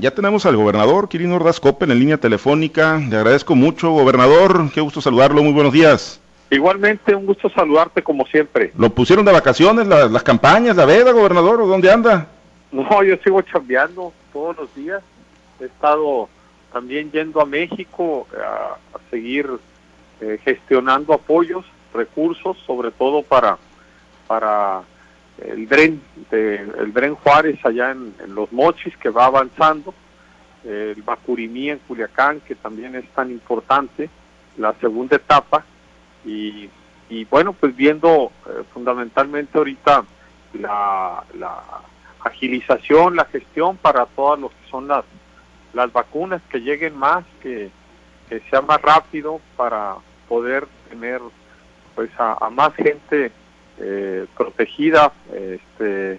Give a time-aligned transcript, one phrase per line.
[0.00, 2.96] Ya tenemos al gobernador Quirino Ordaz Copen en línea telefónica.
[2.96, 4.70] Le agradezco mucho, gobernador.
[4.72, 5.42] Qué gusto saludarlo.
[5.42, 6.22] Muy buenos días.
[6.48, 8.72] Igualmente, un gusto saludarte como siempre.
[8.78, 11.60] ¿Lo pusieron de vacaciones las campañas, la veda, gobernador?
[11.60, 12.28] ¿O dónde anda?
[12.72, 15.02] No, yo sigo chambeando todos los días.
[15.60, 16.30] He estado
[16.72, 18.78] también yendo a México a,
[19.10, 19.50] seguir
[20.22, 23.58] eh, gestionando apoyos, recursos, sobre todo para,
[24.26, 24.80] para
[25.46, 29.94] el Dren, de, el Dren Juárez allá en, Los Mochis, que va avanzando,
[30.64, 34.10] el Bacurimí en Culiacán, que también es tan importante,
[34.58, 35.64] la segunda etapa,
[36.24, 36.68] y,
[37.08, 40.04] y bueno, pues viendo eh, fundamentalmente ahorita
[40.54, 41.62] la, la
[42.24, 45.04] agilización, la gestión para todas lo que son las,
[45.72, 47.70] las vacunas, que lleguen más, que,
[48.28, 49.96] que sea más rápido para
[50.28, 51.20] poder tener
[51.94, 53.32] pues a, a más gente
[53.80, 56.18] eh, protegida, este,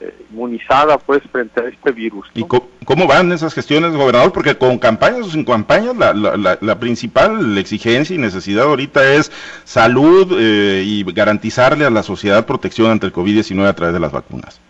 [0.00, 2.28] eh, inmunizada pues frente a este virus.
[2.32, 4.32] ¿Y cómo van esas gestiones, gobernador?
[4.32, 9.32] Porque con campañas o sin campañas, la, la, principal exigencia y necesidad ahorita es
[9.64, 14.12] salud eh, y garantizarle a la sociedad protección ante el COVID-19 a través de las
[14.12, 14.60] vacunas.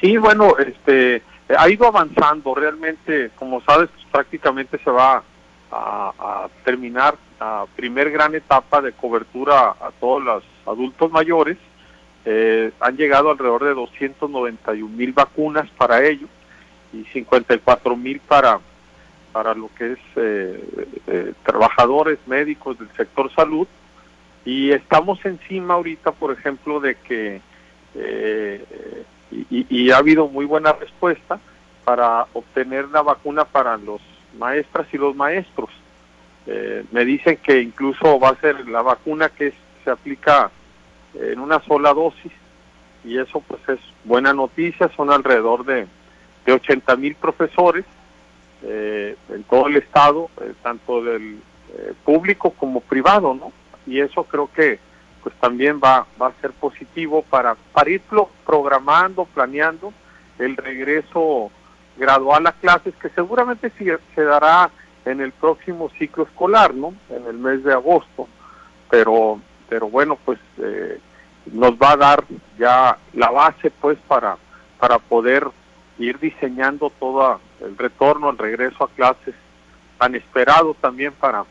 [0.00, 1.22] Sí, bueno, este
[1.58, 2.54] ha ido avanzando.
[2.54, 5.22] Realmente, como sabes, pues, prácticamente se va
[5.72, 11.58] a, a terminar la primer gran etapa de cobertura a todos los adultos mayores.
[12.28, 16.28] Eh, han llegado alrededor de 291 mil vacunas para ellos
[16.92, 18.58] y 54 mil para,
[19.32, 23.68] para lo que es eh, eh, trabajadores médicos del sector salud.
[24.44, 27.40] Y estamos encima ahorita, por ejemplo, de que,
[29.30, 31.40] y, y, ha habido muy buena respuesta
[31.84, 34.00] para obtener la vacuna para los
[34.38, 35.70] maestras y los maestros.
[36.92, 40.50] me dicen que incluso va a ser la vacuna que se aplica
[41.20, 42.32] en una sola dosis
[43.04, 45.86] y eso pues es buena noticia, son alrededor de,
[46.44, 47.84] de 80 mil profesores
[48.62, 51.38] eh, en todo el estado, eh, tanto del
[51.74, 53.52] eh, público como privado, ¿no?
[53.86, 54.80] Y eso creo que
[55.22, 59.92] pues también va, va a ser positivo para, para irlo programando, planeando
[60.38, 61.50] el regreso
[61.96, 64.70] gradual a clases que seguramente se, se dará
[65.04, 66.94] en el próximo ciclo escolar, ¿no?
[67.10, 68.28] En el mes de agosto,
[68.90, 71.00] pero pero bueno, pues eh,
[71.52, 72.24] nos va a dar
[72.58, 74.36] ya la base pues para,
[74.78, 75.46] para poder
[75.98, 79.34] ir diseñando todo el retorno, el regreso a clases
[79.98, 81.44] tan esperado también para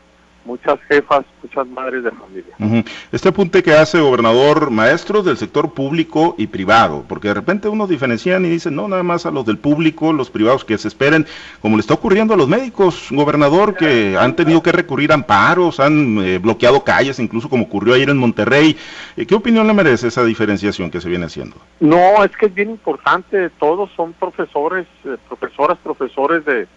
[0.46, 2.84] muchas jefas, muchas madres de familia.
[3.12, 7.88] Este apunte que hace gobernador, maestros del sector público y privado, porque de repente unos
[7.88, 11.26] diferencian y dicen, no, nada más a los del público, los privados que se esperen,
[11.60, 15.80] como le está ocurriendo a los médicos, gobernador, que han tenido que recurrir a amparos,
[15.80, 18.76] han eh, bloqueado calles, incluso como ocurrió ayer en Monterrey.
[19.16, 21.56] Eh, ¿Qué opinión le merece esa diferenciación que se viene haciendo?
[21.80, 26.68] No, es que es bien importante, todos son profesores, eh, profesoras, profesores de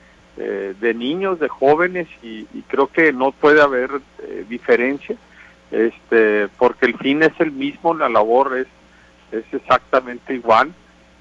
[0.41, 3.89] eh, de niños, de jóvenes y, creo que no puede haber
[4.19, 5.17] eh, diferencia,
[5.69, 8.67] este, porque el fin es el mismo, la labor es,
[9.37, 10.73] es exactamente igual,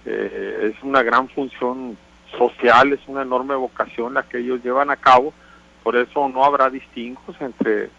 [0.07, 1.99] eh, es una gran función
[2.39, 5.35] social, es una enorme vocación la que ellos llevan a cabo,
[5.83, 7.91] por eso no habrá distingos entre,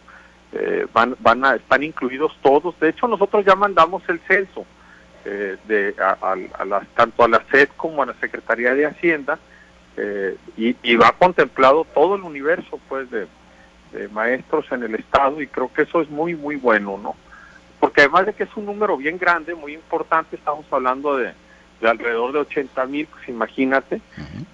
[0.94, 4.66] van, van a, están incluidos todos, de hecho nosotros ya mandamos el censo
[5.25, 9.38] de, a, a, tanto a la SED como a la Secretaría de Hacienda,
[10.02, 13.28] eh, y, va contemplado todo el universo pues de,
[14.14, 17.16] maestros en el estado y creo que eso es muy muy bueno no
[17.80, 21.34] porque además de que es un número bien grande muy importante estamos hablando de,
[21.82, 24.00] alrededor de 80 mil pues imagínate.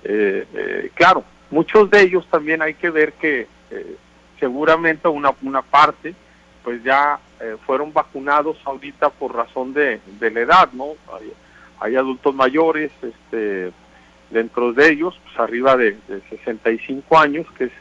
[0.04, 3.48] Eh, eh, claro muchos de ellos también hay que ver que
[4.40, 6.16] seguramente una una parte
[6.64, 7.20] pues ya
[7.66, 11.34] fueron vacunados ahorita por razón de, de la edad no hay,
[11.82, 13.74] hay adultos mayores este
[14.30, 15.98] dentro de ellos, pues arriba de,
[16.30, 17.72] 65 años, que es,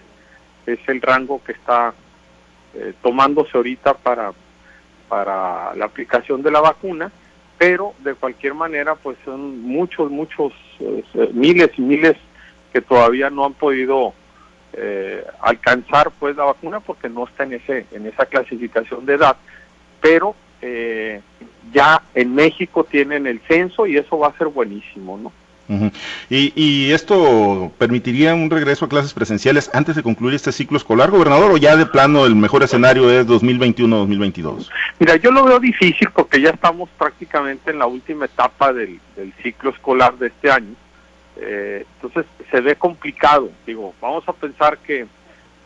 [0.66, 1.94] es el rango que está
[2.74, 4.32] eh, tomándose ahorita para,
[5.08, 7.10] para la aplicación de la vacuna,
[7.58, 12.16] pero de cualquier manera, pues son muchos, muchos, eh, miles y miles
[12.72, 14.12] que todavía no han podido
[14.72, 19.36] eh, alcanzar pues la vacuna porque no está en ese en esa clasificación de edad,
[20.00, 20.34] pero
[21.72, 25.30] ya en México tienen el censo y eso va a ser buenísimo, ¿no?
[26.28, 31.50] ¿Y, esto permitiría un regreso a clases presenciales antes de concluir este ciclo escolar, gobernador,
[31.52, 34.68] o ya de plano el mejor escenario es 2021-2022?
[34.98, 39.00] Mira, yo lo veo difícil porque ya estamos prácticamente en la última etapa del,
[39.42, 40.74] ciclo escolar de este año.
[41.36, 43.50] Eh, entonces se ve complicado.
[43.66, 45.06] Digo, vamos a pensar que,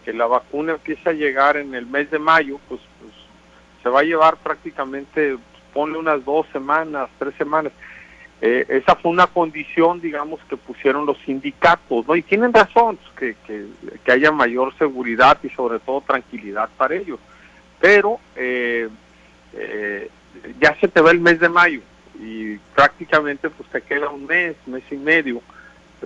[0.05, 3.13] que la vacuna empieza a llegar en el mes de mayo, pues, pues
[3.83, 5.37] se va a llevar prácticamente,
[5.75, 7.73] ponle unas dos semanas, tres semanas
[8.41, 12.15] eh, esa fue una condición, digamos, que pusieron los sindicatos, ¿no?
[12.15, 13.67] Y tienen razón, pues, que,
[14.05, 17.19] que, haya mayor seguridad y sobre todo tranquilidad para ellos.
[17.81, 18.89] Pero eh,
[19.55, 20.11] eh,
[20.61, 21.81] ya se te va el mes de mayo
[22.21, 25.41] y prácticamente pues te queda un mes, mes y medio,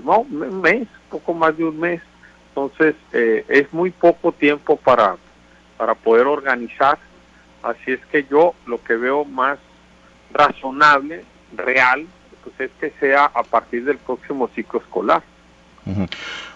[0.02, 2.00] no, un mes, poco más de un mes.
[2.48, 5.16] Entonces es muy poco tiempo para,
[5.78, 6.98] para poder organizar.
[7.62, 9.58] Así es que yo lo que veo más
[10.34, 11.24] razonable,
[11.56, 12.06] real,
[12.42, 15.22] pues es que sea a partir del próximo ciclo escolar.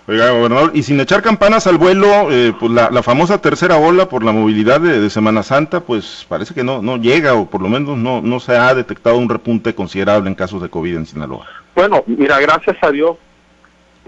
[0.06, 4.23] Oiga, gobernador, y sin echar campanas al vuelo, eh, pues la, famosa tercera ola por
[4.23, 7.99] la movilidad de, Semana Santa, pues parece que no, no llega o por lo menos
[7.99, 11.47] no, no se ha detectado un repunte considerable en casos de COVID en Sinaloa.
[11.75, 13.17] Bueno, mira, gracias a Dios,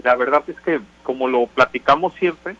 [0.01, 2.55] la verdad es que como lo platicamos siempre,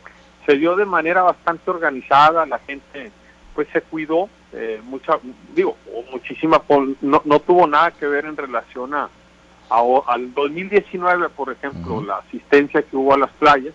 [0.45, 3.11] se dio de manera bastante organizada, la gente
[3.55, 5.19] pues se cuidó, eh, mucha,
[5.53, 5.77] digo,
[6.11, 6.61] muchísima,
[7.01, 9.09] no, no tuvo nada que ver en relación a,
[10.07, 13.73] al 2019, por ejemplo, la asistencia que hubo a las playas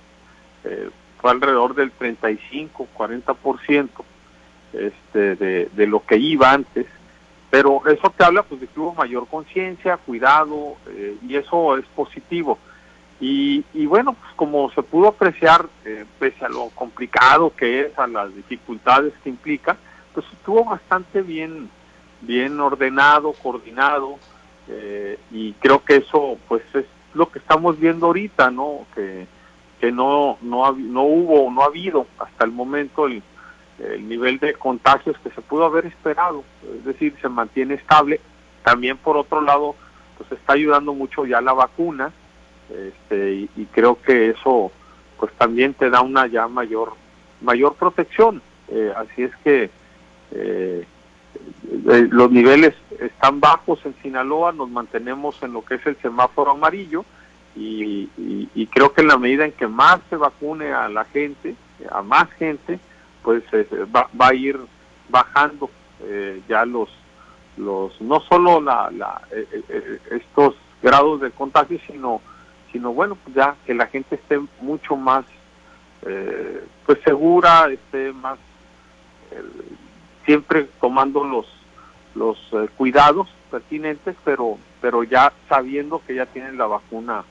[0.64, 0.90] eh,
[1.20, 3.88] fue alrededor del 35, 40%
[4.72, 6.86] este, de, de lo que iba antes,
[7.50, 11.84] pero eso te habla pues de que hubo mayor conciencia, cuidado, eh, y eso es
[11.94, 12.58] positivo.
[13.20, 17.98] Y, y, bueno, pues como se pudo apreciar, eh, pese a lo complicado que es,
[17.98, 19.76] a las dificultades que implica,
[20.14, 21.68] pues estuvo bastante bien,
[22.20, 24.18] bien ordenado, coordinado,
[24.68, 28.86] eh, y creo que eso pues es lo que estamos viendo ahorita, ¿no?
[28.94, 29.26] Que,
[29.80, 33.22] que no, no, no hubo, no ha habido hasta el momento el,
[33.78, 36.44] el nivel de contagios que se pudo haber esperado,
[36.76, 38.20] es decir, se mantiene estable.
[38.62, 39.74] También por otro lado,
[40.16, 42.12] pues está ayudando mucho ya la vacuna,
[42.70, 44.72] este, y, creo que eso
[45.18, 46.94] pues también te da una ya mayor
[47.40, 48.40] mayor protección.
[48.68, 49.70] Eh, así es que
[50.32, 50.86] eh,
[51.90, 56.52] eh, los niveles están bajos en Sinaloa, nos mantenemos en lo que es el semáforo
[56.52, 57.04] amarillo
[57.56, 58.08] y,
[58.72, 61.54] creo que en la medida en que más se vacune a la gente,
[61.90, 62.80] a más gente,
[63.22, 63.44] pues
[63.94, 64.58] va, a ir
[65.08, 65.70] bajando
[66.48, 66.88] ya los
[67.56, 69.22] los no solo la, la
[70.10, 72.20] estos grados de contagio, sino
[72.74, 75.24] sino bueno, pues ya que la gente esté mucho más
[76.06, 78.36] eh, pues segura, esté más
[79.30, 79.42] eh,
[80.24, 81.46] siempre tomando los
[82.14, 87.24] los eh, cuidados pertinentes, pero pero ya sabiendo que ya tienen la vacuna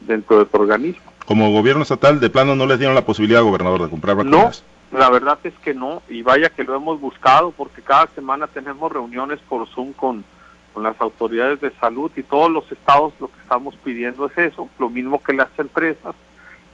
[0.00, 1.12] dentro de tu organismo.
[1.26, 4.64] Como gobierno estatal, de plano no les dieron la posibilidad, gobernador, de comprar vacunas.
[4.90, 8.46] No, la verdad es que no, y vaya que lo hemos buscado, porque cada semana
[8.46, 10.24] tenemos reuniones por Zoom con
[10.72, 14.68] con las autoridades de salud y todos los estados lo que estamos pidiendo es eso,
[14.78, 16.14] lo mismo que las empresas,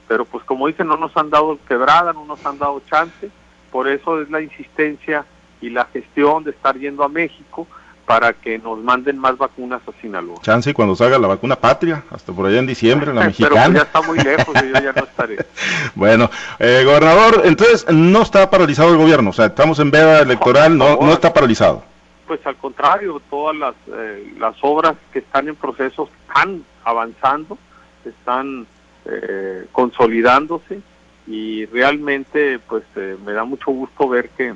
[0.07, 3.29] pero pues como dicen no nos han dado quebrada, no nos han dado chance,
[3.71, 5.25] por eso es la insistencia
[5.61, 7.67] y la gestión de estar yendo a México
[8.05, 10.39] para que nos manden más vacunas a Sinaloa.
[10.41, 13.65] Chance cuando salga la vacuna patria, hasta por allá en diciembre, la mexicana.
[13.65, 15.37] Pero ya está muy lejos y yo ya no estaré.
[15.95, 20.75] bueno, eh, gobernador, entonces no está paralizado el gobierno, o sea, estamos en veda electoral,
[20.77, 21.83] no, no está paralizado
[22.29, 27.57] pues al contrario, todas las, eh, las obras que están en proceso están avanzando,
[28.05, 28.67] están
[29.05, 30.79] eh, consolidándose
[31.29, 34.55] y realmente pues eh, me da mucho gusto ver que,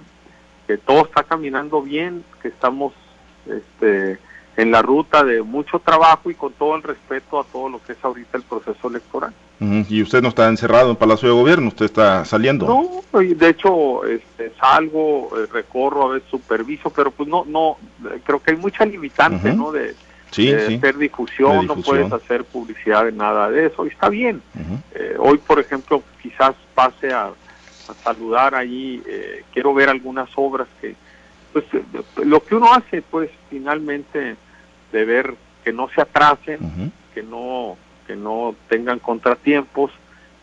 [0.65, 2.93] que todo está caminando bien, que estamos
[3.45, 4.17] este,
[4.57, 7.93] en la ruta de mucho trabajo y con todo el respeto a todo lo que
[7.93, 9.33] es ahorita el proceso electoral.
[9.87, 12.65] Y usted no está encerrado en Palacio de Gobierno, usted está saliendo.
[12.65, 17.77] No, de hecho este, salgo, eh, recorro, a veces superviso, pero pues no, no,
[18.25, 19.71] creo que hay mucha limitante, ¿no?
[19.71, 19.95] De,
[20.33, 24.41] hacer difusión, no puedes hacer publicidad de nada de eso, y está bien.
[24.93, 27.31] Eh, hoy, por ejemplo, quizás pase a,
[28.03, 30.95] saludar allí, eh, quiero ver algunas obras que,
[31.51, 31.65] pues,
[32.23, 34.35] lo que uno hace, pues, finalmente,
[34.91, 39.91] de ver que no se atrasen, que no que no tengan contratiempos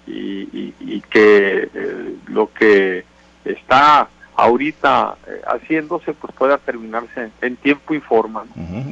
[0.07, 3.05] y, y, que eh, lo que
[3.45, 4.09] está
[4.41, 8.45] ahorita eh, haciéndose pues pueda terminarse en tiempo y forma.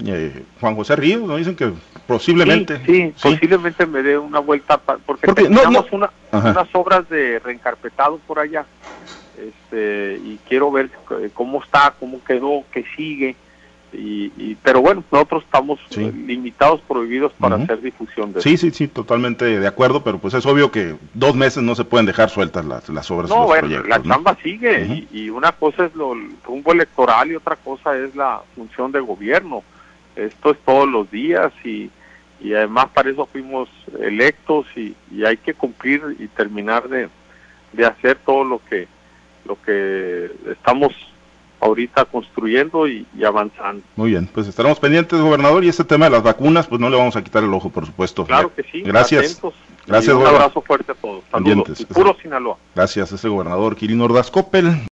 [0.05, 1.73] Eh, Juan José Ríos nos dicen que
[2.07, 2.81] posiblemente.
[2.85, 8.67] Sí, posiblemente me dé una vuelta porque, tenemos Una, unas obras de reencarpetado por allá
[9.39, 10.91] este, y quiero ver
[11.35, 13.37] cómo está, cómo quedó, qué sigue
[13.93, 19.59] y, pero bueno, nosotros estamos limitados, prohibidos para hacer difusión de Sí, sí, sí, totalmente
[19.59, 22.89] de acuerdo, pero pues es obvio que dos meses no se pueden dejar sueltas las,
[22.89, 23.31] las obras.
[23.31, 27.57] No, bueno, la chamba sigue y, una cosa es lo, el rumbo electoral y otra
[27.57, 29.63] cosa es la función de gobierno.
[30.17, 31.91] Esto es todos los días y,
[32.41, 33.69] y además para eso fuimos
[34.01, 37.09] electos y, y hay que cumplir y terminar de,
[37.73, 38.87] de hacer todo lo que
[39.45, 40.93] lo que estamos
[41.61, 43.83] ahorita construyendo y, avanzando.
[43.97, 46.97] Muy bien, pues estaremos pendientes, gobernador, y este tema de las vacunas, pues no le
[46.97, 48.25] vamos a quitar el ojo, por supuesto.
[48.25, 48.83] Claro que sí.
[48.83, 49.41] Gracias.
[49.87, 51.25] Gracias, un abrazo fuerte a todos.
[51.31, 51.87] Saludos.
[51.87, 52.59] puro Sinaloa.
[52.75, 54.89] Gracias, ese gobernador Quirino Ordaz Coppel.